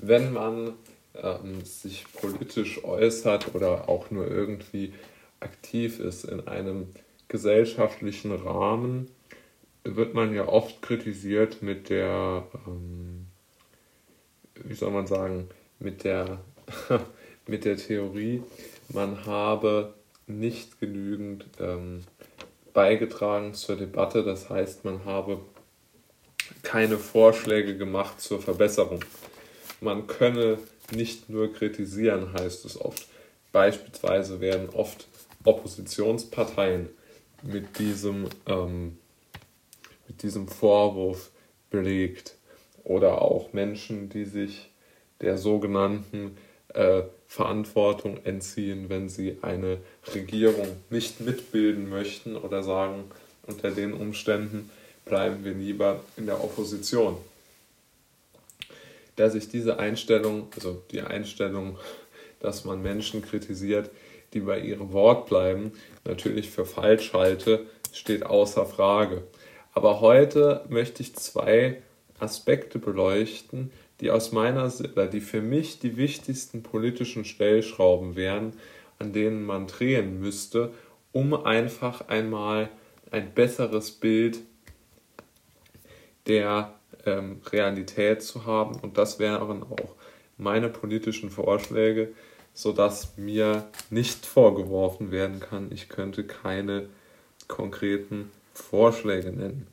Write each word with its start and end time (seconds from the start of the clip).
wenn 0.00 0.32
man 0.32 0.74
ähm, 1.14 1.64
sich 1.64 2.04
politisch 2.12 2.84
äußert 2.84 3.54
oder 3.54 3.88
auch 3.88 4.10
nur 4.10 4.28
irgendwie 4.28 4.94
aktiv 5.40 6.00
ist 6.00 6.24
in 6.24 6.46
einem 6.46 6.88
gesellschaftlichen 7.28 8.32
Rahmen, 8.32 9.10
wird 9.84 10.14
man 10.14 10.34
ja 10.34 10.46
oft 10.46 10.80
kritisiert 10.82 11.62
mit 11.62 11.88
der, 11.88 12.46
ähm, 12.66 13.26
wie 14.54 14.74
soll 14.74 14.90
man 14.90 15.06
sagen, 15.06 15.48
mit 15.78 16.04
der, 16.04 16.38
mit 17.46 17.64
der 17.64 17.76
Theorie, 17.76 18.42
man 18.88 19.26
habe 19.26 19.94
nicht 20.26 20.78
genügend 20.78 21.46
ähm, 21.58 22.02
beigetragen 22.72 23.54
zur 23.54 23.76
Debatte. 23.76 24.22
Das 24.22 24.50
heißt, 24.50 24.84
man 24.84 25.04
habe 25.04 25.40
keine 26.62 26.98
Vorschläge 26.98 27.76
gemacht 27.76 28.20
zur 28.20 28.40
Verbesserung. 28.40 29.00
Man 29.82 30.06
könne 30.06 30.58
nicht 30.92 31.28
nur 31.28 31.52
kritisieren, 31.52 32.32
heißt 32.32 32.64
es 32.64 32.80
oft. 32.80 33.08
Beispielsweise 33.50 34.40
werden 34.40 34.68
oft 34.70 35.08
Oppositionsparteien 35.42 36.88
mit 37.42 37.80
diesem, 37.80 38.28
ähm, 38.46 38.96
mit 40.06 40.22
diesem 40.22 40.46
Vorwurf 40.46 41.32
belegt 41.70 42.36
oder 42.84 43.22
auch 43.22 43.52
Menschen, 43.52 44.08
die 44.08 44.24
sich 44.24 44.70
der 45.20 45.36
sogenannten 45.36 46.36
äh, 46.68 47.02
Verantwortung 47.26 48.18
entziehen, 48.24 48.88
wenn 48.88 49.08
sie 49.08 49.38
eine 49.42 49.78
Regierung 50.14 50.68
nicht 50.90 51.20
mitbilden 51.20 51.88
möchten 51.88 52.36
oder 52.36 52.62
sagen, 52.62 53.10
unter 53.48 53.72
den 53.72 53.94
Umständen 53.94 54.70
bleiben 55.04 55.44
wir 55.44 55.54
lieber 55.54 55.98
in 56.16 56.26
der 56.26 56.42
Opposition. 56.42 57.16
Da 59.22 59.30
sich 59.30 59.48
diese 59.48 59.78
Einstellung, 59.78 60.48
also 60.56 60.82
die 60.90 61.00
Einstellung, 61.00 61.78
dass 62.40 62.64
man 62.64 62.82
Menschen 62.82 63.22
kritisiert, 63.22 63.88
die 64.32 64.40
bei 64.40 64.58
ihrem 64.58 64.92
Wort 64.92 65.28
bleiben, 65.28 65.74
natürlich 66.04 66.50
für 66.50 66.66
falsch 66.66 67.12
halte, 67.12 67.66
steht 67.92 68.26
außer 68.26 68.66
Frage. 68.66 69.22
Aber 69.74 70.00
heute 70.00 70.64
möchte 70.68 71.04
ich 71.04 71.14
zwei 71.14 71.82
Aspekte 72.18 72.80
beleuchten, 72.80 73.70
die 74.00 74.10
aus 74.10 74.32
meiner 74.32 74.68
Sicht, 74.70 74.94
die 75.12 75.20
für 75.20 75.40
mich 75.40 75.78
die 75.78 75.96
wichtigsten 75.96 76.64
politischen 76.64 77.24
Stellschrauben 77.24 78.16
wären, 78.16 78.54
an 78.98 79.12
denen 79.12 79.44
man 79.44 79.68
drehen 79.68 80.18
müsste, 80.18 80.72
um 81.12 81.32
einfach 81.32 82.08
einmal 82.08 82.70
ein 83.12 83.32
besseres 83.32 83.92
Bild 83.92 84.40
der 86.26 86.74
ähm, 87.06 87.40
Realität 87.50 88.22
zu 88.22 88.46
haben. 88.46 88.76
Und 88.80 88.98
das 88.98 89.18
wären 89.18 89.62
auch 89.62 89.94
meine 90.36 90.68
politischen 90.68 91.30
Vorschläge, 91.30 92.12
sodass 92.54 93.16
mir 93.16 93.64
nicht 93.90 94.26
vorgeworfen 94.26 95.10
werden 95.10 95.40
kann, 95.40 95.70
ich 95.72 95.88
könnte 95.88 96.24
keine 96.24 96.88
konkreten 97.48 98.30
Vorschläge 98.54 99.32
nennen. 99.32 99.66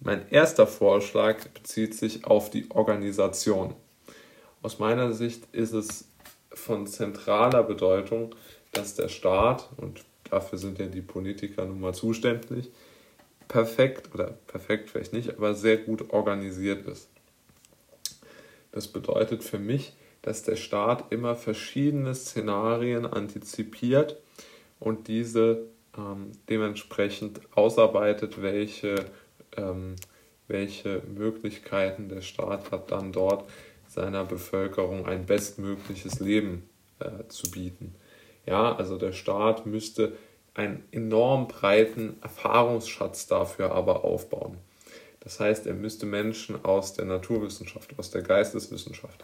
Mein 0.00 0.28
erster 0.30 0.66
Vorschlag 0.66 1.46
bezieht 1.48 1.94
sich 1.94 2.24
auf 2.24 2.50
die 2.50 2.70
Organisation. 2.70 3.74
Aus 4.60 4.78
meiner 4.78 5.12
Sicht 5.12 5.44
ist 5.52 5.72
es 5.72 6.08
von 6.52 6.86
zentraler 6.86 7.62
Bedeutung, 7.62 8.34
dass 8.72 8.94
der 8.94 9.08
Staat, 9.08 9.68
und 9.76 10.04
dafür 10.28 10.58
sind 10.58 10.78
ja 10.78 10.86
die 10.86 11.02
Politiker 11.02 11.64
nun 11.64 11.80
mal 11.80 11.94
zuständig, 11.94 12.70
perfekt 13.52 14.14
oder 14.14 14.38
perfekt 14.46 14.88
vielleicht 14.88 15.12
nicht, 15.12 15.36
aber 15.36 15.54
sehr 15.54 15.76
gut 15.76 16.10
organisiert 16.10 16.86
ist. 16.86 17.10
Das 18.72 18.88
bedeutet 18.88 19.44
für 19.44 19.58
mich, 19.58 19.92
dass 20.22 20.42
der 20.42 20.56
Staat 20.56 21.12
immer 21.12 21.36
verschiedene 21.36 22.14
Szenarien 22.14 23.04
antizipiert 23.04 24.16
und 24.80 25.06
diese 25.06 25.66
ähm, 25.98 26.32
dementsprechend 26.48 27.40
ausarbeitet, 27.54 28.40
welche 28.40 29.04
ähm, 29.58 29.96
welche 30.48 31.02
Möglichkeiten 31.14 32.08
der 32.08 32.22
Staat 32.22 32.70
hat, 32.70 32.90
dann 32.90 33.12
dort 33.12 33.48
seiner 33.86 34.24
Bevölkerung 34.24 35.06
ein 35.06 35.26
bestmögliches 35.26 36.20
Leben 36.20 36.68
äh, 37.00 37.26
zu 37.28 37.50
bieten. 37.50 37.94
Ja, 38.46 38.74
also 38.74 38.96
der 38.96 39.12
Staat 39.12 39.66
müsste 39.66 40.16
einen 40.54 40.84
enorm 40.92 41.48
breiten 41.48 42.16
Erfahrungsschatz 42.22 43.26
dafür 43.26 43.72
aber 43.72 44.04
aufbauen. 44.04 44.58
Das 45.20 45.38
heißt, 45.40 45.66
er 45.66 45.74
müsste 45.74 46.04
Menschen 46.04 46.64
aus 46.64 46.94
der 46.94 47.04
Naturwissenschaft, 47.04 47.94
aus 47.98 48.10
der 48.10 48.22
Geisteswissenschaft, 48.22 49.22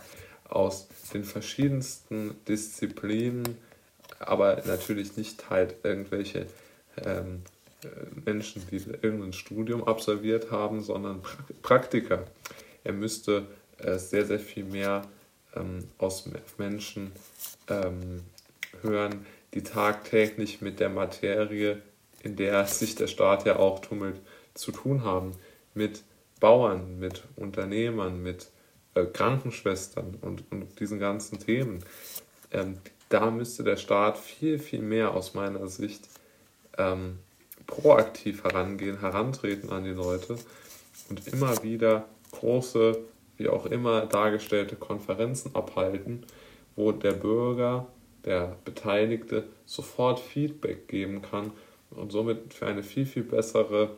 aus 0.48 0.88
den 1.12 1.24
verschiedensten 1.24 2.36
Disziplinen, 2.46 3.58
aber 4.20 4.62
natürlich 4.64 5.16
nicht 5.16 5.50
halt 5.50 5.76
irgendwelche 5.82 6.46
ähm, 7.04 7.42
äh, 7.82 7.88
Menschen, 8.24 8.62
die 8.70 8.76
irgendein 8.76 9.32
Studium 9.32 9.84
absolviert 9.84 10.50
haben, 10.50 10.82
sondern 10.82 11.22
Praktiker. 11.62 12.24
Er 12.84 12.92
müsste 12.92 13.46
äh, 13.78 13.98
sehr, 13.98 14.24
sehr 14.24 14.40
viel 14.40 14.64
mehr 14.64 15.02
ähm, 15.54 15.84
aus 15.98 16.28
Menschen 16.56 17.12
ähm, 17.68 18.22
hören, 18.82 19.26
die 19.54 19.62
tagtäglich 19.62 20.60
mit 20.60 20.80
der 20.80 20.88
Materie, 20.88 21.82
in 22.22 22.36
der 22.36 22.66
sich 22.66 22.94
der 22.94 23.06
Staat 23.06 23.46
ja 23.46 23.56
auch 23.56 23.80
tummelt, 23.80 24.20
zu 24.54 24.72
tun 24.72 25.04
haben. 25.04 25.32
Mit 25.74 26.02
Bauern, 26.40 26.98
mit 26.98 27.24
Unternehmern, 27.36 28.22
mit 28.22 28.48
äh, 28.94 29.04
Krankenschwestern 29.06 30.18
und, 30.20 30.44
und 30.50 30.78
diesen 30.80 30.98
ganzen 30.98 31.38
Themen. 31.38 31.84
Ähm, 32.50 32.78
da 33.08 33.30
müsste 33.30 33.64
der 33.64 33.76
Staat 33.76 34.18
viel, 34.18 34.58
viel 34.58 34.82
mehr 34.82 35.14
aus 35.14 35.34
meiner 35.34 35.66
Sicht 35.68 36.08
ähm, 36.76 37.18
proaktiv 37.66 38.44
herangehen, 38.44 39.00
herantreten 39.00 39.70
an 39.70 39.84
die 39.84 39.90
Leute 39.90 40.36
und 41.08 41.26
immer 41.28 41.62
wieder 41.62 42.04
große, 42.32 42.98
wie 43.36 43.48
auch 43.48 43.66
immer 43.66 44.06
dargestellte 44.06 44.76
Konferenzen 44.76 45.54
abhalten, 45.54 46.26
wo 46.76 46.92
der 46.92 47.12
Bürger, 47.12 47.86
der 48.28 48.58
Beteiligte 48.66 49.48
sofort 49.64 50.20
Feedback 50.20 50.86
geben 50.86 51.22
kann 51.22 51.50
und 51.90 52.12
somit 52.12 52.52
für 52.52 52.66
eine 52.66 52.82
viel, 52.82 53.06
viel 53.06 53.22
bessere 53.22 53.96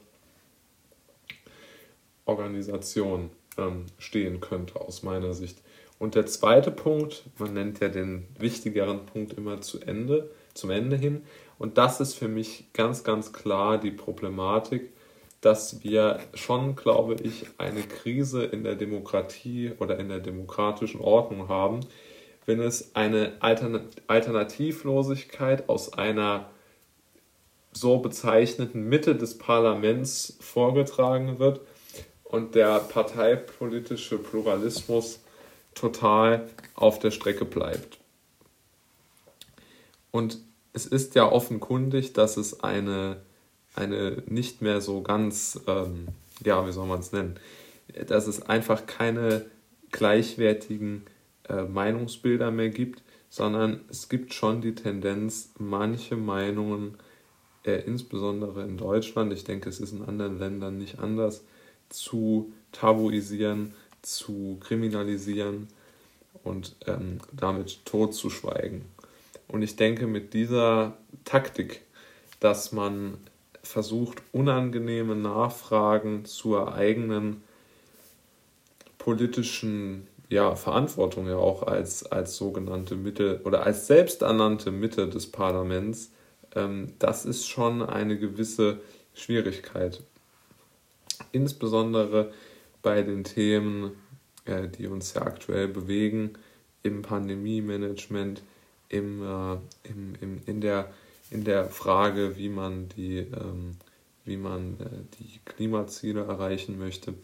Organisation 2.24 3.30
ähm, 3.58 3.86
stehen 3.98 4.40
könnte 4.40 4.80
aus 4.80 5.02
meiner 5.02 5.34
Sicht. 5.34 5.58
Und 5.98 6.14
der 6.14 6.26
zweite 6.26 6.70
Punkt, 6.70 7.24
man 7.38 7.54
nennt 7.54 7.80
ja 7.80 7.88
den 7.88 8.28
wichtigeren 8.38 9.04
Punkt 9.04 9.32
immer 9.32 9.60
zu 9.60 9.80
Ende, 9.80 10.30
zum 10.54 10.70
Ende 10.70 10.96
hin, 10.96 11.22
und 11.58 11.76
das 11.76 12.00
ist 12.00 12.14
für 12.14 12.28
mich 12.28 12.72
ganz, 12.72 13.02
ganz 13.04 13.32
klar 13.32 13.78
die 13.78 13.90
Problematik, 13.90 14.92
dass 15.40 15.82
wir 15.82 16.20
schon, 16.34 16.76
glaube 16.76 17.16
ich, 17.22 17.46
eine 17.58 17.82
Krise 17.82 18.44
in 18.44 18.62
der 18.62 18.76
Demokratie 18.76 19.72
oder 19.78 19.98
in 19.98 20.08
der 20.08 20.20
demokratischen 20.20 21.00
Ordnung 21.00 21.48
haben, 21.48 21.80
wenn 22.50 22.60
es 22.60 22.94
eine 22.96 23.34
Alternativlosigkeit 23.38 25.68
aus 25.68 25.92
einer 25.92 26.50
so 27.72 27.98
bezeichneten 27.98 28.88
Mitte 28.88 29.14
des 29.14 29.38
Parlaments 29.38 30.36
vorgetragen 30.40 31.38
wird 31.38 31.60
und 32.24 32.56
der 32.56 32.80
parteipolitische 32.80 34.18
Pluralismus 34.18 35.20
total 35.76 36.48
auf 36.74 36.98
der 36.98 37.12
Strecke 37.12 37.44
bleibt. 37.44 37.98
Und 40.10 40.38
es 40.72 40.86
ist 40.86 41.14
ja 41.14 41.30
offenkundig, 41.30 42.14
dass 42.14 42.36
es 42.36 42.64
eine, 42.64 43.18
eine 43.76 44.24
nicht 44.26 44.60
mehr 44.60 44.80
so 44.80 45.02
ganz, 45.02 45.60
ähm, 45.68 46.08
ja, 46.44 46.66
wie 46.66 46.72
soll 46.72 46.88
man 46.88 46.98
es 46.98 47.12
nennen, 47.12 47.38
dass 48.08 48.26
es 48.26 48.42
einfach 48.42 48.86
keine 48.86 49.46
gleichwertigen 49.92 51.06
äh, 51.50 51.64
Meinungsbilder 51.64 52.50
mehr 52.50 52.70
gibt, 52.70 53.02
sondern 53.28 53.80
es 53.88 54.08
gibt 54.08 54.34
schon 54.34 54.60
die 54.60 54.74
Tendenz, 54.74 55.52
manche 55.58 56.16
Meinungen, 56.16 56.96
äh, 57.64 57.82
insbesondere 57.84 58.64
in 58.64 58.76
Deutschland, 58.76 59.32
ich 59.32 59.44
denke, 59.44 59.68
es 59.68 59.80
ist 59.80 59.92
in 59.92 60.02
anderen 60.02 60.38
Ländern 60.38 60.78
nicht 60.78 60.98
anders, 60.98 61.44
zu 61.88 62.52
tabuisieren, 62.72 63.74
zu 64.02 64.58
kriminalisieren 64.60 65.68
und 66.44 66.76
ähm, 66.86 67.18
damit 67.32 67.84
totzuschweigen. 67.84 68.82
Und 69.48 69.62
ich 69.62 69.76
denke, 69.76 70.06
mit 70.06 70.32
dieser 70.32 70.96
Taktik, 71.24 71.82
dass 72.38 72.72
man 72.72 73.18
versucht, 73.62 74.22
unangenehme 74.32 75.16
Nachfragen 75.16 76.24
zur 76.24 76.74
eigenen 76.74 77.42
politischen 78.98 80.06
ja, 80.30 80.54
Verantwortung 80.54 81.26
ja 81.28 81.36
auch 81.36 81.64
als, 81.64 82.10
als 82.10 82.36
sogenannte 82.36 82.96
Mitte 82.96 83.42
oder 83.44 83.66
als 83.66 83.86
selbsternannte 83.86 84.70
Mitte 84.70 85.08
des 85.08 85.30
Parlaments, 85.30 86.12
ähm, 86.54 86.94
das 86.98 87.26
ist 87.26 87.46
schon 87.46 87.82
eine 87.82 88.18
gewisse 88.18 88.80
Schwierigkeit. 89.12 90.02
Insbesondere 91.32 92.32
bei 92.80 93.02
den 93.02 93.24
Themen 93.24 93.92
äh, 94.44 94.68
die 94.68 94.86
uns 94.86 95.14
ja 95.14 95.22
aktuell 95.22 95.68
bewegen 95.68 96.32
im 96.82 97.02
Pandemie-Management, 97.02 98.42
im, 98.88 99.22
äh, 99.22 99.52
im, 99.84 100.14
im, 100.20 100.42
in, 100.46 100.60
der, 100.60 100.92
in 101.30 101.44
der 101.44 101.66
Frage, 101.66 102.36
wie 102.36 102.48
man 102.48 102.88
die, 102.88 103.18
ähm, 103.18 103.76
wie 104.24 104.36
man 104.36 104.78
äh, 104.80 105.18
die 105.18 105.40
Klimaziele 105.44 106.24
erreichen 106.24 106.78
möchte. 106.78 107.14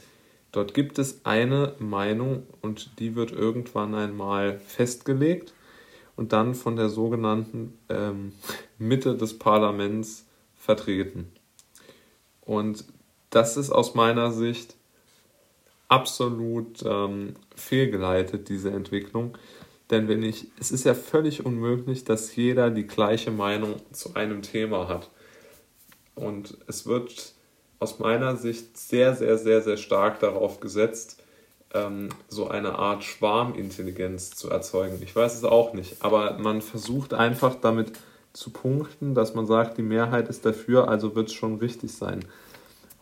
Dort 0.56 0.72
gibt 0.72 0.98
es 0.98 1.20
eine 1.26 1.74
Meinung 1.80 2.46
und 2.62 2.98
die 2.98 3.14
wird 3.14 3.30
irgendwann 3.30 3.94
einmal 3.94 4.58
festgelegt 4.58 5.52
und 6.16 6.32
dann 6.32 6.54
von 6.54 6.76
der 6.76 6.88
sogenannten 6.88 7.76
ähm, 7.90 8.32
Mitte 8.78 9.18
des 9.18 9.38
Parlaments 9.38 10.24
vertreten. 10.54 11.30
Und 12.40 12.86
das 13.28 13.58
ist 13.58 13.70
aus 13.70 13.94
meiner 13.94 14.32
Sicht 14.32 14.76
absolut 15.88 16.82
ähm, 16.86 17.34
fehlgeleitet, 17.54 18.48
diese 18.48 18.70
Entwicklung. 18.70 19.36
Denn 19.90 20.08
wenn 20.08 20.22
ich, 20.22 20.46
es 20.58 20.72
ist 20.72 20.86
ja 20.86 20.94
völlig 20.94 21.44
unmöglich, 21.44 22.04
dass 22.04 22.34
jeder 22.34 22.70
die 22.70 22.86
gleiche 22.86 23.30
Meinung 23.30 23.74
zu 23.92 24.14
einem 24.14 24.40
Thema 24.40 24.88
hat. 24.88 25.10
Und 26.14 26.56
es 26.66 26.86
wird 26.86 27.35
aus 27.78 27.98
meiner 27.98 28.36
Sicht 28.36 28.76
sehr, 28.76 29.14
sehr, 29.14 29.38
sehr, 29.38 29.60
sehr 29.60 29.76
stark 29.76 30.20
darauf 30.20 30.60
gesetzt, 30.60 31.22
ähm, 31.74 32.08
so 32.28 32.48
eine 32.48 32.78
Art 32.78 33.04
Schwarmintelligenz 33.04 34.30
zu 34.30 34.50
erzeugen. 34.50 34.98
Ich 35.02 35.14
weiß 35.14 35.36
es 35.36 35.44
auch 35.44 35.74
nicht, 35.74 36.02
aber 36.02 36.38
man 36.38 36.62
versucht 36.62 37.14
einfach 37.14 37.54
damit 37.56 37.92
zu 38.32 38.50
punkten, 38.50 39.14
dass 39.14 39.34
man 39.34 39.46
sagt, 39.46 39.78
die 39.78 39.82
Mehrheit 39.82 40.28
ist 40.28 40.44
dafür, 40.44 40.88
also 40.88 41.14
wird 41.14 41.28
es 41.28 41.34
schon 41.34 41.56
richtig 41.56 41.92
sein. 41.92 42.24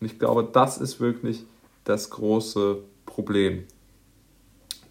Und 0.01 0.07
ich 0.07 0.19
glaube, 0.19 0.49
das 0.51 0.79
ist 0.79 1.01
wirklich 1.01 1.45
das 1.85 2.11
große 2.11 2.79
Problem. 3.05 3.65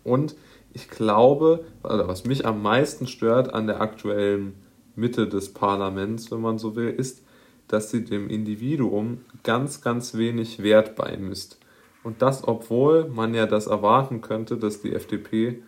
Und 0.03 0.35
ich 0.73 0.89
glaube, 0.89 1.65
also 1.81 2.07
was 2.07 2.25
mich 2.25 2.45
am 2.45 2.61
meisten 2.61 3.07
stört 3.07 3.53
an 3.53 3.67
der 3.67 3.79
aktuellen 3.79 4.55
Mitte 4.95 5.27
des 5.27 5.53
Parlaments, 5.53 6.31
wenn 6.31 6.41
man 6.41 6.57
so 6.57 6.75
will, 6.75 6.89
ist, 6.89 7.23
dass 7.67 7.91
sie 7.91 8.03
dem 8.03 8.29
Individuum 8.29 9.25
ganz, 9.43 9.81
ganz 9.81 10.15
wenig 10.15 10.61
Wert 10.61 10.95
beimisst. 10.95 11.59
Und 12.03 12.21
das, 12.21 12.45
obwohl 12.47 13.07
man 13.07 13.33
ja 13.33 13.45
das 13.45 13.67
erwarten 13.67 14.21
könnte, 14.21 14.57
dass 14.57 14.81
die 14.81 14.93
FDP 14.93 15.63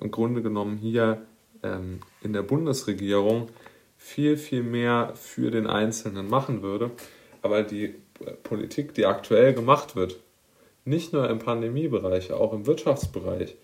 im 0.00 0.10
Grunde 0.10 0.42
genommen 0.42 0.76
hier 0.76 1.22
ähm, 1.62 2.00
in 2.22 2.32
der 2.32 2.42
Bundesregierung 2.42 3.48
viel, 3.96 4.36
viel 4.36 4.62
mehr 4.62 5.12
für 5.14 5.50
den 5.50 5.66
Einzelnen 5.66 6.28
machen 6.28 6.62
würde. 6.62 6.90
Aber 7.42 7.62
die 7.62 7.94
Politik, 8.42 8.94
die 8.94 9.06
aktuell 9.06 9.54
gemacht 9.54 9.96
wird, 9.96 10.18
nicht 10.84 11.12
nur 11.12 11.28
im 11.28 11.38
Pandemiebereich, 11.38 12.32
auch 12.32 12.52
im 12.52 12.66
Wirtschaftsbereich, 12.66 13.56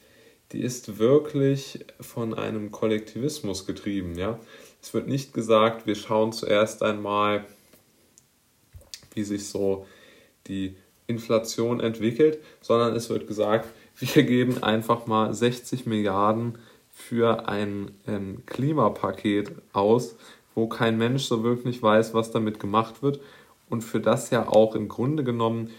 die 0.52 0.60
ist 0.60 0.98
wirklich 0.98 1.84
von 2.00 2.34
einem 2.34 2.70
Kollektivismus 2.70 3.66
getrieben. 3.66 4.16
Ja? 4.16 4.38
Es 4.82 4.94
wird 4.94 5.08
nicht 5.08 5.32
gesagt, 5.32 5.86
wir 5.86 5.94
schauen 5.94 6.32
zuerst 6.32 6.82
einmal, 6.82 7.44
wie 9.14 9.24
sich 9.24 9.48
so 9.48 9.86
die 10.46 10.76
Inflation 11.06 11.80
entwickelt, 11.80 12.38
sondern 12.60 12.94
es 12.94 13.10
wird 13.10 13.26
gesagt, 13.26 13.68
wir 13.98 14.22
geben 14.22 14.62
einfach 14.62 15.06
mal 15.06 15.32
60 15.32 15.86
Milliarden 15.86 16.58
für 16.90 17.48
ein 17.48 17.90
ähm, 18.06 18.42
Klimapaket 18.46 19.52
aus, 19.72 20.16
wo 20.54 20.68
kein 20.68 20.96
Mensch 20.96 21.24
so 21.24 21.42
wirklich 21.42 21.82
weiß, 21.82 22.14
was 22.14 22.30
damit 22.30 22.60
gemacht 22.60 23.02
wird 23.02 23.20
und 23.68 23.82
für 23.82 24.00
das 24.00 24.30
ja 24.30 24.48
auch 24.48 24.74
im 24.74 24.88
Grunde 24.88 25.24
genommen 25.24 25.70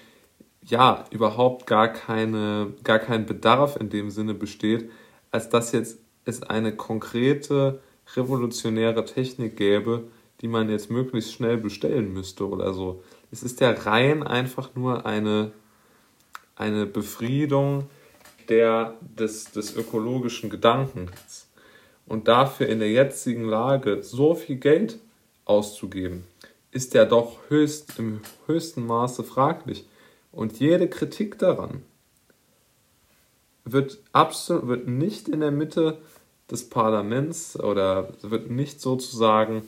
ja 0.62 1.06
überhaupt 1.12 1.68
gar 1.68 1.88
keine 1.88 2.74
gar 2.84 3.00
kein 3.00 3.26
Bedarf 3.26 3.78
in 3.78 3.90
dem 3.90 4.10
Sinne 4.10 4.34
besteht, 4.34 4.90
als 5.32 5.50
dass 5.50 5.72
jetzt 5.72 6.00
es 6.26 6.44
eine 6.44 6.76
konkrete 6.76 7.80
revolutionäre 8.16 9.06
Technik 9.06 9.56
gäbe, 9.58 10.06
die 10.42 10.48
man 10.48 10.70
jetzt 10.70 10.92
möglichst 10.92 11.34
schnell 11.34 11.58
bestellen 11.58 12.14
müsste 12.14 12.48
oder 12.48 12.74
so. 12.74 13.04
Es 13.36 13.44
ist 13.44 13.60
ja 13.60 13.72
rein 13.72 14.24
einfach 14.24 14.76
nur 14.76 15.06
eine 15.06 15.52
eine 16.56 16.86
Befriedung 16.86 17.90
der, 18.50 18.96
des, 19.02 19.52
des 19.52 19.76
ökologischen 19.76 20.50
Gedankens. 20.50 21.48
Und 22.06 22.28
dafür 22.28 22.68
in 22.68 22.80
der 22.80 22.92
jetzigen 22.92 23.46
Lage 23.46 24.04
so 24.04 24.36
viel 24.36 24.58
Geld 24.58 25.00
auszugeben, 25.44 26.24
ist 26.72 26.94
ja 26.94 27.06
doch 27.06 27.40
höchst, 27.50 27.98
im 28.00 28.22
höchsten 28.46 28.86
Maße 28.86 29.24
fraglich. 29.24 29.88
Und 30.32 30.60
jede 30.60 30.88
Kritik 30.88 31.40
daran 31.40 31.82
wird, 33.64 34.00
absolut, 34.12 34.68
wird 34.68 34.88
nicht 34.88 35.28
in 35.28 35.40
der 35.40 35.52
Mitte 35.52 35.98
des 36.50 36.70
Parlaments 36.70 37.60
oder 37.60 38.14
wird 38.22 38.50
nicht 38.52 38.80
sozusagen 38.80 39.64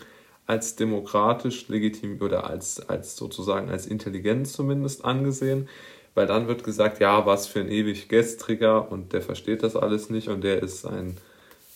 als 0.48 0.76
demokratisch 0.78 1.68
legitim 1.68 2.20
oder 2.22 2.50
als, 2.50 2.80
als 2.90 3.16
sozusagen 3.16 3.70
als 3.70 3.86
intelligent 3.86 4.48
zumindest 4.48 5.06
angesehen, 5.06 5.68
weil 6.16 6.26
dann 6.26 6.48
wird 6.48 6.64
gesagt, 6.64 7.00
ja, 7.00 7.26
was 7.26 7.48
für 7.48 7.60
ein 7.60 7.70
ewig 7.70 8.08
Gestriger 8.08 8.92
und 8.92 9.14
der 9.14 9.22
versteht 9.22 9.62
das 9.62 9.76
alles 9.76 10.10
nicht 10.10 10.30
und 10.30 10.44
der 10.44 10.64
ist 10.64 10.86
ein, 10.86 11.18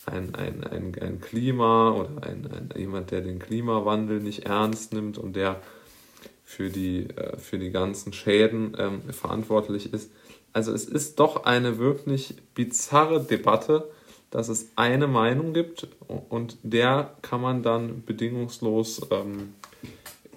ein, 0.06 0.34
ein, 0.36 0.64
ein, 0.64 0.96
ein 1.00 1.22
Klima 1.22 1.92
oder 1.92 2.24
ein, 2.24 2.50
ein, 2.52 2.70
jemand, 2.76 3.12
der 3.12 3.22
den 3.22 3.40
Klimawandel 3.40 4.20
nicht 4.22 4.46
ernst 4.46 4.94
nimmt 4.94 5.18
und 5.18 5.36
der 5.36 5.62
für 6.46 6.70
die, 6.70 7.10
äh, 7.10 7.38
für 7.38 7.60
die 7.60 7.72
ganzen 7.72 8.14
Schäden 8.14 8.76
ähm, 8.80 9.02
verantwortlich 9.12 9.94
ist. 9.94 10.12
Also 10.54 10.74
es 10.74 10.86
ist 10.86 11.20
doch 11.20 11.46
eine 11.46 11.78
wirklich 11.78 12.36
bizarre 12.56 13.22
Debatte, 13.22 13.90
dass 14.32 14.50
es 14.50 14.72
eine 14.76 15.08
Meinung 15.08 15.54
gibt 15.54 15.88
und 16.08 16.58
der 16.64 17.14
kann 17.22 17.42
man 17.42 17.64
dann 17.64 18.04
bedingungslos 18.06 19.08
ähm, 19.12 19.54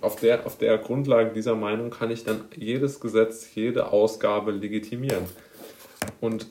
auf 0.01 0.17
der, 0.17 0.45
auf 0.47 0.59
der 0.59 0.77
Grundlage 0.79 1.33
dieser 1.33 1.55
Meinung 1.55 1.91
kann 1.91 2.11
ich 2.11 2.25
dann 2.25 2.45
jedes 2.55 3.01
Gesetz, 3.01 3.55
jede 3.55 3.91
Ausgabe 3.91 4.53
legitimieren. 4.53 5.25
Und 6.21 6.47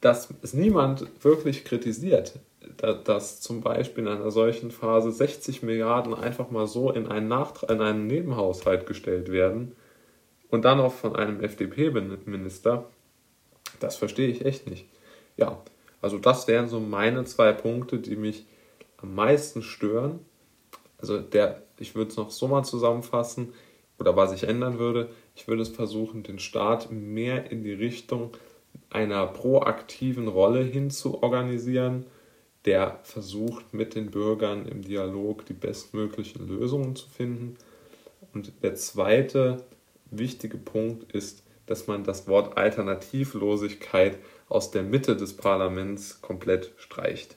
dass 0.00 0.28
es 0.42 0.52
niemand 0.52 1.06
wirklich 1.22 1.64
kritisiert, 1.64 2.40
dass 3.04 3.40
zum 3.40 3.60
Beispiel 3.60 4.04
in 4.04 4.10
einer 4.10 4.32
solchen 4.32 4.72
Phase 4.72 5.12
60 5.12 5.62
Milliarden 5.62 6.12
einfach 6.12 6.50
mal 6.50 6.66
so 6.66 6.90
in 6.90 7.06
einen, 7.06 7.28
Nachtrag, 7.28 7.70
in 7.70 7.80
einen 7.80 8.08
Nebenhaushalt 8.08 8.86
gestellt 8.86 9.30
werden 9.30 9.76
und 10.50 10.64
dann 10.64 10.80
auch 10.80 10.92
von 10.92 11.14
einem 11.14 11.40
FDP-Minister, 11.40 12.84
das 13.78 13.96
verstehe 13.96 14.28
ich 14.28 14.44
echt 14.44 14.68
nicht. 14.68 14.86
Ja, 15.36 15.58
also 16.02 16.18
das 16.18 16.46
wären 16.48 16.68
so 16.68 16.80
meine 16.80 17.24
zwei 17.24 17.52
Punkte, 17.52 17.98
die 17.98 18.16
mich 18.16 18.44
am 18.98 19.14
meisten 19.14 19.62
stören. 19.62 20.20
Also 20.98 21.18
der 21.18 21.62
ich 21.82 21.94
würde 21.94 22.10
es 22.10 22.16
noch 22.16 22.30
so 22.30 22.48
mal 22.48 22.62
zusammenfassen 22.62 23.52
oder 23.98 24.16
was 24.16 24.32
ich 24.32 24.44
ändern 24.44 24.78
würde. 24.78 25.10
Ich 25.34 25.48
würde 25.48 25.62
es 25.62 25.68
versuchen, 25.68 26.22
den 26.22 26.38
Staat 26.38 26.90
mehr 26.90 27.50
in 27.50 27.62
die 27.64 27.72
Richtung 27.72 28.30
einer 28.88 29.26
proaktiven 29.26 30.28
Rolle 30.28 30.62
hin 30.62 30.90
zu 30.90 31.22
organisieren, 31.22 32.06
der 32.64 33.00
versucht, 33.02 33.74
mit 33.74 33.94
den 33.94 34.10
Bürgern 34.10 34.66
im 34.66 34.82
Dialog 34.82 35.44
die 35.46 35.52
bestmöglichen 35.52 36.46
Lösungen 36.46 36.94
zu 36.94 37.08
finden. 37.08 37.56
Und 38.32 38.52
der 38.62 38.76
zweite 38.76 39.64
wichtige 40.10 40.56
Punkt 40.56 41.12
ist, 41.12 41.42
dass 41.66 41.86
man 41.86 42.04
das 42.04 42.28
Wort 42.28 42.56
Alternativlosigkeit 42.56 44.18
aus 44.52 44.70
der 44.70 44.82
Mitte 44.82 45.16
des 45.16 45.36
Parlaments 45.36 46.20
komplett 46.20 46.72
streicht. 46.76 47.36